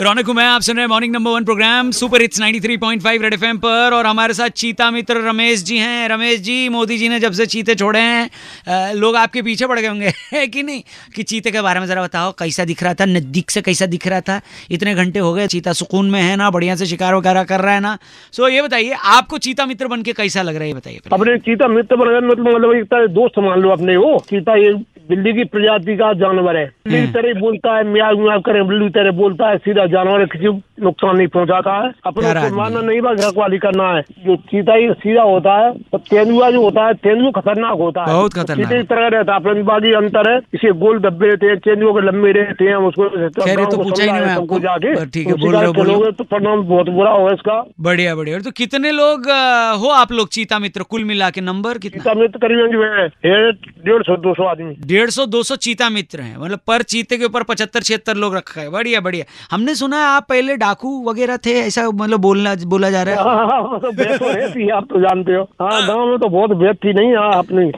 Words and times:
रौनक, 0.00 0.30
मैं 0.30 0.44
आप 0.44 0.60
सुन 0.60 0.76
रहे 0.76 0.86
morning 0.86 1.12
number 1.12 1.30
one 1.30 1.44
program 1.44 1.90
super 1.90 2.20
hits 2.20 2.40
93.5 2.40 3.22
red 3.22 3.34
FM 3.34 3.58
पर 3.58 3.94
और 3.94 4.06
हमारे 4.06 4.34
साथ 4.34 4.48
चीता 4.48 4.90
मित्र 4.90 5.16
रमेश 5.16 5.62
जी 5.62 5.78
हैं। 5.78 6.08
रमेश 6.08 6.40
जी, 6.40 6.68
मोदी 6.68 6.98
जी 6.98 7.08
ने 7.08 7.20
जब 7.20 7.32
से 7.32 7.46
चीते 7.46 7.74
छोड़े 7.74 8.00
हैं 8.00 8.30
लोग 8.94 9.16
आपके 9.16 9.42
पीछे 9.42 9.66
पड़ 9.66 9.80
गए 9.80 9.88
होंगे। 9.88 10.12
कि 10.46 10.62
नहीं? 10.62 10.82
कि 11.16 11.22
चीते 11.22 11.50
के 11.50 11.60
बारे 11.60 11.80
में 11.80 11.86
जरा 11.86 12.02
बताओ, 12.02 12.32
कैसा 12.32 12.64
दिख 12.64 12.82
रहा 12.82 12.94
था, 12.94 13.04
नज़दीक 13.04 13.50
से 13.50 13.62
कैसा 13.62 13.86
दिख 13.86 14.06
रहा 14.06 14.20
था? 14.20 14.40
इतने 14.70 14.94
घंटे 14.94 15.18
हो 15.18 15.34
गए, 15.34 15.46
चीता 15.46 15.72
सुकून 15.72 16.10
में 16.10 16.22
है 16.22 16.36
ना, 16.36 16.50
बढ़िया 16.50 16.76
से 16.76 16.86
शिकार 16.86 17.14
वगैरह 17.14 17.44
कर 17.44 17.60
रहा 17.60 17.74
है 17.74 17.80
ना? 17.80 17.98
सो 18.32 18.48
ये 18.48 18.62
बताइए, 18.62 18.90
आपको 18.90 19.38
चीता 19.38 19.66
मित्र 19.66 19.86
बन 19.86 20.02
कैसा 20.02 20.42
लग 20.42 20.54
रहा 20.54 20.62
है, 20.62 20.68
ये 20.68 20.74
बताइए 20.74 21.00
अपने 21.12 21.38
चीता 21.38 21.68
मित्र 21.68 21.96
बन 21.96 22.26
मतलब 22.26 22.46
मतलब 22.46 23.06
दोस्त 23.06 23.38
मान 23.38 23.60
लो 23.60 23.70
अपने 23.70 23.96
वो 23.96 24.18
चीता 24.18 24.56
ये 24.56 24.95
बिल्ली 25.08 25.32
की 25.32 25.44
प्रजाति 25.46 25.96
का 25.96 26.12
जानवर 26.20 26.56
है। 26.56 26.64
बिल्ली 26.84 27.06
तरह 27.12 27.40
बोलता 27.40 27.76
है 27.76 27.82
म्याऊ 27.88 28.16
म्याऊ 28.18 28.40
करे 28.40 28.62
बिल्ली 28.64 28.88
तरह 28.90 29.10
बोलता 29.16 29.48
है 29.48 29.56
सीधा 29.58 29.84
जानवर 29.88 30.24
किसी 30.26 30.48
नुकसान 30.82 31.16
नहीं 31.16 31.26
पहुंचाता 31.28 31.74
है। 31.76 31.90
अपने 32.06 32.50
मारना 32.56 32.80
नहीं 32.80 33.00
बस 33.00 33.24
रखवाली 33.24 33.58
करना 33.58 33.88
है। 33.90 34.00
जो 34.26 34.36
चीता 34.50 34.74
ही 34.74 34.88
सीधा 34.96 35.22
होता 35.24 35.54
है 35.56 35.70
और 35.94 36.00
तेंदुआ 36.10 36.50
जो 36.50 36.62
होता 36.62 36.86
है 36.86 36.94
तेंदुआ 36.96 37.30
खतरनाक 37.32 37.78
होता 37.78 38.00
है। 38.00 38.14
बहुत 38.14 38.34
खतरनाक। 38.34 38.58
चीते 38.58 38.78
की 38.78 38.86
तरह 38.86 39.08
रहता 39.08 39.32
है 39.32 39.40
अपने 39.40 39.62
बाकी 39.62 39.92
अंतर 39.94 40.30
है। 40.30 40.36
इसे 40.54 40.72
गोल 40.78 40.98
डब्बे 41.00 41.28
रहते 41.28 41.46
हैं 41.46 41.56
तेंदुआ 41.58 41.92
के 41.92 42.06
लंबे 42.06 42.32
रहते 42.32 42.64
हैं 42.64 42.76
उसको 42.88 43.08
तो 43.08 43.82
पूछा 43.82 44.02
ही 44.02 44.10
नहीं। 44.10 44.60
जाके। 44.60 44.94
ठीक 45.06 45.26
है, 45.26 45.34
बोल 45.36 45.56
रहे 45.56 46.12
तो 46.12 46.24
परिणाम 46.24 46.62
बहुत 46.64 46.88
बुरा 46.90 47.10
होगा 47.10 47.32
इसका। 47.32 47.62
बढ़िया 47.80 48.14
बढ़िया। 48.16 48.38
तो 48.40 48.50
कितने 48.56 48.92
लोग 48.92 49.30
हो 49.80 49.88
आप 49.92 50.12
लोग 50.12 50.28
चीता 50.30 50.58
मित्र? 50.58 50.82
कुल 50.90 51.04
मिला 51.04 51.30
के 51.30 51.40
नंबर 51.42 51.78
कितना? 51.78 52.14
मित्र 52.16 52.38
करीबन 52.38 52.72
जो 52.72 52.82
है 52.84 53.06
डेढ़ 53.86 54.02
सौ 54.02 54.16
दो 54.18 54.34
सौ 54.34 54.44
आदमी। 54.46 54.74
डेढ़ 54.96 55.10
सौ 55.10 55.26
दो 55.26 55.42
सौ 55.42 55.56
चीता 55.56 55.88
मित्र 55.90 56.20
हैं। 56.20 56.36
मतलब 56.36 56.60
पर 56.66 56.82
चीते 56.82 57.16
के 57.16 57.24
ऊपर 57.24 57.42
पचहत्तर 57.42 57.82
छिहत्तर 57.82 58.16
लोग 58.16 58.36
रखा 58.36 58.60
है। 58.60 58.68
बढ़िया 58.70 59.00
बढ़िया। 59.00 59.24
हमने 59.50 59.74
सुना 59.74 59.96
है 59.96 60.04
आप 60.06 60.26
पहले 60.28 60.56
डाकू 60.56 60.92
वगैरह 61.10 61.36
थे 61.36 61.52
ऐसा 61.60 61.88
मतलब 61.90 62.20
बोलना 62.20 62.54
बोला 62.66 62.90
जा 62.90 63.02
रहा 63.02 63.14
है? 63.14 63.24
हाँ, 63.24 63.46
हाँ, 63.46 63.62
हाँ, 63.62 63.80
तो 63.80 64.28
रहती 64.28 64.68
आप 64.70 64.84
तो 64.84 65.00
जानते 65.00 65.34
हो। 65.34 65.42
हाँ 65.62 65.86
गाँव 65.86 66.06
में 66.06 66.18
तो 66.18 66.28
बहुत 66.28 66.50
बेत 66.50 66.76
थी 66.76 66.92
नहीं 66.92 67.14
हाँ 67.16 67.32
अपनी 67.38 67.70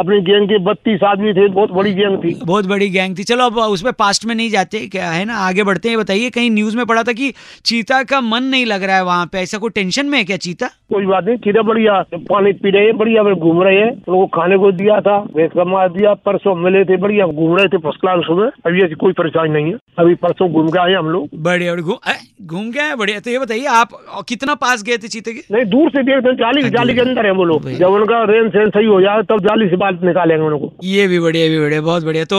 अपनी 0.00 0.20
गैंग 0.22 0.48
के 0.48 0.58
बत्तीस 0.64 1.02
आदमी 1.04 1.32
थे 1.32 1.46
बहुत 1.50 1.70
बड़ी 1.72 1.92
गैंग 1.94 2.16
थी। 2.18 2.34
बहुत 2.44 2.66
बड़ी 2.66 2.88
गैंग 2.90 3.18
थी। 3.18 3.24
चलो 3.24 3.44
अब 3.44 3.58
उसमें 3.58 3.92
पास्ट 3.92 4.24
में 4.26 4.34
नहीं 4.34 4.48
जाते 4.50 4.78
क्या 4.88 5.10
है 5.10 5.24
ना? 5.24 5.34
आगे 5.40 5.62
बढ़ते 5.64 5.88
हैं 5.88 5.98
बताइए 5.98 6.30
कहीं 6.30 6.50
न्यूज़ 6.50 6.76
में 6.76 6.84
पढ़ा 6.86 7.02
था 7.02 7.12
कि 7.12 7.32
चीता 7.64 8.02
का 8.04 8.20
मन 8.22 8.44
नहीं 8.44 8.66
लग 8.66 8.82
रहा 8.82 8.96
है 8.96 9.04
वहाँ 9.04 9.26
पे? 9.26 9.38
ऐसा 9.38 9.58
कोई 9.58 9.70
टेंशन 9.74 10.06
में 10.06 10.18
है 10.18 10.24
क्या 10.24 10.36
चीता? 10.38 10.66
कोई 10.92 11.06
बात 11.06 11.24
नहीं 11.24 11.36
चीता 11.38 11.62
बढ़िया 11.62 12.00
पानी 12.30 12.52
पी 12.54 12.70
रहे 12.70 12.84
हैं 12.84 12.96
बढ़िया 12.98 13.22
घूम 13.34 13.62
रहे 13.62 13.76
हैं। 13.76 13.90
उनको 13.90 14.26
खाने 14.34 14.56
को 14.58 14.70
दिया 14.72 15.00
था 15.00 15.18
भैंस 15.36 15.50
का 15.54 15.64
मार 15.64 15.88
दिया 15.90 16.14
परसों 16.26 16.54
मिले 16.56 16.84
थे 16.84 16.96
बढ़िया 16.96 17.26
घूम 17.26 17.56
रहे 17.56 17.68
थे 17.68 17.78
फ़र्स्ट 17.78 18.00
क्लास 18.00 18.20
सुबह 18.26 18.50
अभी 18.66 18.82
ऐसी 18.84 18.94
कोई 18.96 19.12
परेशानी 19.12 19.52
नहीं 19.52 19.72
है। 19.72 19.78
अभी 19.98 20.14
परसों 20.22 20.50
घूम 20.52 20.68
के 20.68 20.78
आए 20.78 20.94
हम 20.94 21.08
लोग। 21.10 21.28
बढ़िया 21.42 21.74
घूम 21.74 22.70
गए 22.70 22.82
हैं 22.82 22.96
बढ़िया। 22.98 23.20
तो 23.20 23.30
ये 23.30 23.38
बताइए 23.38 23.64
आप 23.74 23.88
कितना 24.28 24.54
पास 24.56 24.82
गए 24.82 24.96
थे 24.98 25.08
चीते 25.08 25.32
के? 25.32 25.40
नहीं 25.54 25.64
दूर 25.70 25.90
से 25.90 26.02
देखते 26.02 26.28
हैं 26.28 26.36
जाली 26.36 26.68
जाली 26.70 26.94
के 26.94 27.00
अंदर 27.00 27.26
है 27.26 27.32
वो 27.32 27.44
लोग। 27.44 27.70
जब 27.72 27.90
उनका 27.92 28.22
रेन 28.24 28.48
सेन 28.50 28.70
सही 28.70 28.86
हो 28.86 29.00
जाए 29.00 29.22
तब 29.22 29.40
जाली 29.42 29.68
से 29.68 29.76
बाल 29.84 29.98
निकालेंगे 30.04 30.44
उनको 30.44 30.72
ये 30.84 31.06
भी 31.08 31.18
बढ़िया 31.20 31.48
भी 31.48 31.58
बढ़िया 31.60 31.80
बहुत 31.82 32.04
बढ़िया। 32.04 32.24
तो 32.26 32.38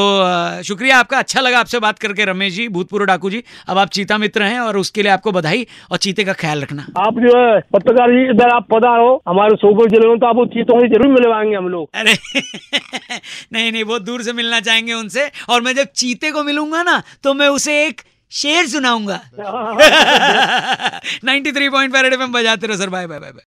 शुक्रिया 0.64 0.98
आपका 1.00 1.18
अच्छा 1.18 1.42
लगा 1.42 1.60
आपसे 1.60 1.80
बात 1.80 2.00
करके 2.00 2.26
रमेश 2.26 2.54
जी 2.54 2.68
भूतपूर्व 2.70 3.06
डाकू 3.06 3.30
जी। 3.30 3.44
अब 3.70 3.78
आप 3.78 3.90
चीता 3.92 4.18
मित्र 4.18 4.44
हैं 4.44 4.60
और 4.60 4.78
उसके 4.78 5.02
लिए 5.02 5.12
आपको 5.12 5.32
बधाई 5.32 5.66
और 5.92 5.98
चीते 5.98 6.23
का 6.23 6.34
ख्याल 6.36 6.62
रखना। 6.62 6.86
आप 7.00 7.20
जो 7.20 7.38
है 7.38 7.60
पत्रकार 7.73 8.12
जी 8.12 8.23
इधर 8.32 8.50
आप 8.50 8.68
पधारो 8.72 9.12
हमारे 9.28 9.56
सोपर 9.58 9.90
ज़िले 9.90 10.08
में 10.08 10.18
तो 10.20 10.26
आपको 10.28 10.46
चीतों 10.56 10.82
की 10.82 10.88
ज़रूर 10.88 11.14
मिलवाएँगे 11.14 11.56
हम 11.56 11.68
लोग। 11.70 11.90
अरे 11.96 12.14
नहीं 13.54 13.72
नहीं 13.72 13.84
बहुत 13.84 14.02
दूर 14.02 14.22
से 14.22 14.34
मिलना 14.34 14.60
चाहेंगे 14.62 14.94
उनसे। 14.94 15.30
और 15.50 15.62
मैं 15.62 15.73
जब 15.76 15.88
चीते 15.96 16.32
को 16.32 16.44
मिलूँगा 16.44 16.84
ना 16.84 17.02
तो 17.23 17.34
मैं 17.34 17.48
उसे 17.50 17.73
एक 17.86 18.02
शेर 18.32 18.66
सुनाऊँगा। 18.68 19.20
93.5 21.26 22.02
रेड 22.04 22.14
एफएम 22.14 22.32
बजाते 22.32 22.68
रहो 22.68 22.78
सर। 22.78 22.90
Bye 22.90 23.08
bye 23.08 23.20
bye. 23.20 23.44